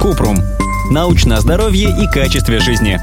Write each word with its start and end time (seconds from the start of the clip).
Купрум. 0.00 0.36
Научное 0.90 1.38
здоровье 1.38 1.90
и 1.90 2.06
качестве 2.06 2.60
жизни. 2.60 2.98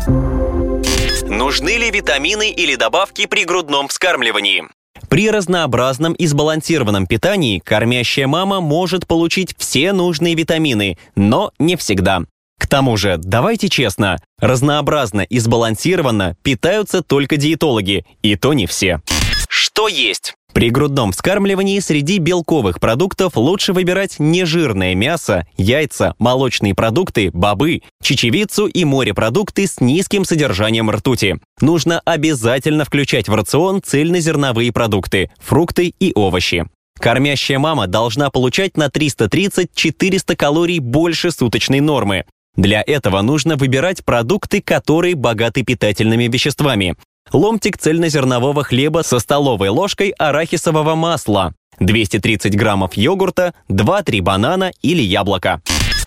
Нужны 1.28 1.78
ли 1.78 1.92
витамины 1.92 2.52
или 2.52 2.76
добавки 2.76 3.26
при 3.26 3.46
грудном 3.46 3.88
вскармливании? 3.88 4.64
При 5.10 5.30
разнообразном 5.30 6.14
и 6.14 6.26
сбалансированном 6.26 7.08
питании 7.08 7.60
кормящая 7.60 8.28
мама 8.28 8.60
может 8.62 9.08
получить 9.08 9.56
все 9.58 9.94
нужные 9.94 10.36
витамины, 10.36 10.98
но 11.16 11.52
не 11.60 11.76
всегда. 11.76 12.22
К 12.58 12.68
тому 12.68 12.98
же, 12.98 13.18
давайте 13.18 13.70
честно, 13.70 14.18
разнообразно 14.40 15.22
и 15.22 15.40
сбалансированно 15.40 16.36
питаются 16.42 17.02
только 17.02 17.38
диетологи, 17.38 18.06
и 18.22 18.36
то 18.36 18.54
не 18.54 18.66
все. 18.66 19.02
Что 19.50 19.88
есть? 19.88 20.36
При 20.56 20.70
грудном 20.70 21.12
вскармливании 21.12 21.82
среди 21.82 22.18
белковых 22.18 22.80
продуктов 22.80 23.36
лучше 23.36 23.74
выбирать 23.74 24.20
нежирное 24.20 24.96
мясо, 24.96 25.46
яйца, 25.58 26.16
молочные 26.18 26.74
продукты, 26.74 27.30
бобы, 27.34 27.82
чечевицу 28.02 28.66
и 28.68 28.86
морепродукты 28.86 29.68
с 29.68 29.82
низким 29.82 30.24
содержанием 30.24 30.90
ртути. 30.90 31.40
Нужно 31.60 32.00
обязательно 32.06 32.86
включать 32.86 33.28
в 33.28 33.36
рацион 33.36 33.82
цельнозерновые 33.84 34.72
продукты, 34.72 35.30
фрукты 35.40 35.94
и 36.00 36.14
овощи. 36.16 36.66
Кормящая 36.98 37.60
мама 37.60 37.88
должна 37.88 38.30
получать 38.30 38.78
на 38.78 38.88
330-400 38.88 40.38
калорий 40.38 40.80
больше 40.80 41.32
суточной 41.32 41.82
нормы. 41.82 42.24
Для 42.56 42.82
этого 42.82 43.22
нужно 43.22 43.58
выбирать 43.58 44.06
продукты, 44.06 44.62
которые 44.62 45.16
богаты 45.16 45.64
питательными 45.64 46.30
веществами. 46.30 46.96
Ломтик 47.36 47.78
цельнозернового 47.78 48.64
хлеба 48.64 49.04
со 49.04 49.20
столовой 49.20 49.70
ложкой 49.70 50.12
арахисового 50.12 50.96
масла, 50.96 51.54
230 51.80 52.56
граммов 52.56 52.94
йогурта, 52.94 53.54
2-3 53.70 54.22
банана 54.22 54.72
или 54.82 55.02
яблока. 55.02 55.62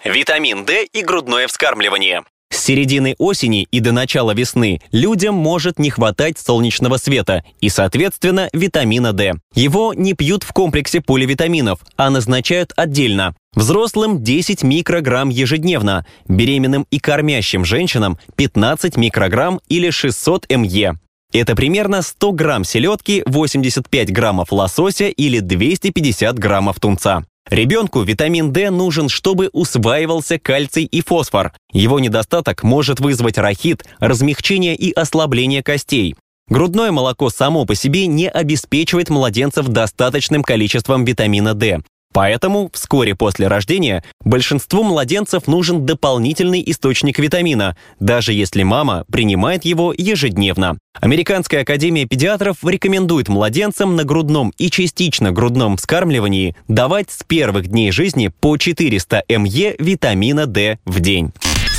Витамин 0.04 0.64
D 0.64 0.84
и 0.84 1.02
грудное 1.02 1.46
вскармливание. 1.46 2.22
С 2.50 2.64
середины 2.64 3.14
осени 3.18 3.66
и 3.70 3.80
до 3.80 3.92
начала 3.92 4.32
весны 4.32 4.80
людям 4.90 5.34
может 5.34 5.78
не 5.78 5.90
хватать 5.90 6.38
солнечного 6.38 6.96
света 6.96 7.44
и, 7.60 7.68
соответственно, 7.68 8.48
витамина 8.54 9.12
D. 9.12 9.34
Его 9.54 9.92
не 9.92 10.14
пьют 10.14 10.44
в 10.44 10.52
комплексе 10.52 11.02
поливитаминов, 11.02 11.80
а 11.96 12.08
назначают 12.08 12.72
отдельно. 12.74 13.34
Взрослым 13.54 14.22
10 14.24 14.62
микрограмм 14.62 15.28
ежедневно, 15.28 16.06
беременным 16.26 16.86
и 16.90 16.98
кормящим 16.98 17.66
женщинам 17.66 18.18
15 18.36 18.96
микрограмм 18.96 19.60
или 19.68 19.90
600 19.90 20.48
МЕ. 20.48 20.94
Это 21.32 21.54
примерно 21.54 22.00
100 22.00 22.32
грамм 22.32 22.64
селедки, 22.64 23.22
85 23.26 24.12
граммов 24.12 24.50
лосося 24.50 25.08
или 25.08 25.40
250 25.40 26.38
граммов 26.38 26.80
тунца. 26.80 27.24
Ребенку 27.50 28.02
витамин 28.02 28.52
D 28.52 28.70
нужен, 28.70 29.08
чтобы 29.08 29.48
усваивался 29.52 30.38
кальций 30.38 30.84
и 30.84 31.00
фосфор. 31.02 31.52
Его 31.72 31.98
недостаток 31.98 32.62
может 32.62 33.00
вызвать 33.00 33.38
рахит, 33.38 33.84
размягчение 34.00 34.74
и 34.74 34.92
ослабление 34.92 35.62
костей. 35.62 36.14
Грудное 36.48 36.92
молоко 36.92 37.28
само 37.28 37.66
по 37.66 37.74
себе 37.74 38.06
не 38.06 38.28
обеспечивает 38.28 39.10
младенцев 39.10 39.68
достаточным 39.68 40.42
количеством 40.42 41.04
витамина 41.04 41.54
D. 41.54 41.80
Поэтому 42.12 42.70
вскоре 42.72 43.14
после 43.14 43.48
рождения 43.48 44.02
большинству 44.24 44.82
младенцев 44.82 45.46
нужен 45.46 45.86
дополнительный 45.86 46.62
источник 46.66 47.18
витамина, 47.18 47.76
даже 48.00 48.32
если 48.32 48.62
мама 48.62 49.04
принимает 49.10 49.64
его 49.64 49.94
ежедневно. 49.96 50.78
Американская 51.00 51.62
академия 51.62 52.06
педиатров 52.06 52.64
рекомендует 52.64 53.28
младенцам 53.28 53.94
на 53.94 54.04
грудном 54.04 54.52
и 54.58 54.70
частично 54.70 55.32
грудном 55.32 55.76
вскармливании 55.76 56.56
давать 56.66 57.10
с 57.10 57.22
первых 57.22 57.68
дней 57.68 57.92
жизни 57.92 58.32
по 58.40 58.56
400 58.56 59.24
МЕ 59.28 59.76
витамина 59.78 60.46
D 60.46 60.78
в 60.84 61.00
день 61.00 61.32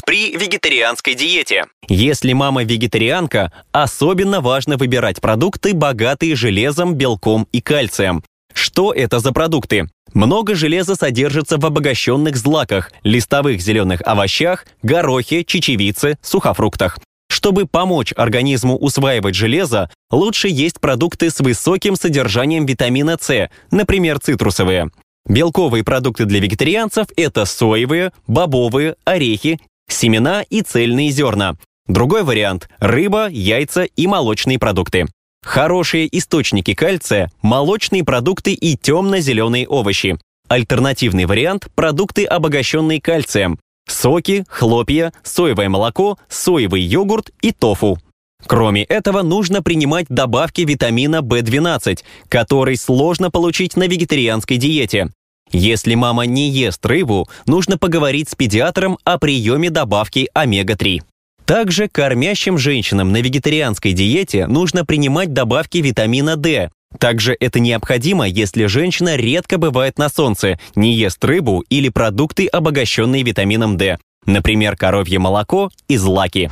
при 0.10 0.36
вегетарианской 0.36 1.14
диете. 1.14 1.66
Если 1.88 2.34
мама 2.34 2.64
вегетарианка, 2.64 3.52
особенно 3.72 4.42
важно 4.42 4.76
выбирать 4.76 5.22
продукты, 5.22 5.76
богатые 5.76 6.36
железом, 6.36 6.96
белком 6.96 7.48
и 7.52 7.62
кальцием. 7.62 8.24
Что 8.60 8.92
это 8.92 9.20
за 9.20 9.32
продукты? 9.32 9.88
Много 10.14 10.54
железа 10.54 10.96
содержится 10.96 11.58
в 11.58 11.66
обогащенных 11.66 12.36
злаках, 12.36 12.92
листовых 13.04 13.62
зеленых 13.62 14.02
овощах, 14.04 14.66
горохе, 14.84 15.46
чечевице, 15.46 16.18
сухофруктах. 16.22 17.00
Чтобы 17.30 17.68
помочь 17.68 18.14
организму 18.18 18.76
усваивать 18.76 19.34
железо, 19.34 19.90
лучше 20.12 20.50
есть 20.50 20.82
продукты 20.82 21.30
с 21.30 21.40
высоким 21.40 21.96
содержанием 21.96 22.66
витамина 22.66 23.18
С, 23.18 23.50
например, 23.72 24.20
цитрусовые. 24.20 24.92
Белковые 25.26 25.86
продукты 25.86 26.26
для 26.26 26.42
вегетарианцев– 26.42 27.08
это 27.16 27.46
соевые, 27.46 28.12
бобовые, 28.28 28.96
орехи, 29.06 29.62
семена 29.88 30.44
и 30.50 30.64
цельные 30.64 31.12
зерна. 31.12 31.56
Другой 31.88 32.24
вариант– 32.24 32.68
рыба, 32.80 33.30
яйца 33.30 33.84
и 33.84 34.06
молочные 34.06 34.60
продукты. 34.60 35.08
Хорошие 35.44 36.08
источники 36.18 36.74
кальция– 36.74 37.32
молочные 37.42 38.04
продукты 38.04 38.54
и 38.54 38.78
темно-зеленые 38.78 39.68
овощи. 39.68 40.18
Альтернативный 40.48 41.26
вариант– 41.26 41.68
продукты, 41.76 42.26
обогащенные 42.26 43.02
кальцием. 43.02 43.60
Соки, 43.88 44.46
хлопья, 44.48 45.12
соевое 45.24 45.70
молоко, 45.70 46.18
соевый 46.28 46.82
йогурт 46.82 47.32
и 47.42 47.52
тофу. 47.52 47.98
Кроме 48.46 48.84
этого, 48.84 49.22
нужно 49.22 49.64
принимать 49.64 50.06
добавки 50.10 50.62
витамина 50.62 51.18
В12, 51.18 52.04
который 52.30 52.78
сложно 52.78 53.32
получить 53.32 53.76
на 53.76 53.88
вегетарианской 53.88 54.58
диете. 54.58 55.10
Если 55.52 55.96
мама 55.96 56.26
не 56.26 56.50
ест 56.50 56.86
рыбу, 56.86 57.28
нужно 57.48 57.78
поговорить 57.78 58.30
с 58.30 58.36
педиатром 58.36 59.00
о 59.04 59.18
приеме 59.18 59.70
добавки 59.70 60.30
омега-3. 60.34 61.02
Также 61.50 61.88
кормящим 61.88 62.60
женщинам 62.60 63.12
на 63.12 63.24
вегетарианской 63.24 63.94
диете 63.94 64.46
нужно 64.46 64.86
принимать 64.86 65.34
добавки 65.34 65.80
витамина 65.80 66.36
D. 66.36 66.70
Также 67.00 67.36
это 67.40 67.60
необходимо, 67.60 68.28
если 68.28 68.68
женщина 68.68 69.16
редко 69.16 69.58
бывает 69.58 69.98
на 69.98 70.10
солнце, 70.10 70.60
не 70.76 70.94
ест 70.94 71.26
рыбу 71.26 71.66
или 71.68 71.90
продукты, 71.90 72.46
обогащенные 72.46 73.24
витамином 73.24 73.78
D. 73.78 73.98
Например, 74.28 74.76
коровье 74.76 75.18
молоко 75.18 75.72
и 75.88 75.98
злаки. 75.98 76.52